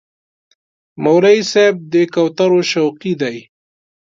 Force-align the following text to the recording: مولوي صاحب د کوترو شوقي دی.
مولوي 1.03 1.39
صاحب 1.51 1.75
د 1.93 1.93
کوترو 2.13 2.61
شوقي 2.71 3.13
دی. 3.21 3.37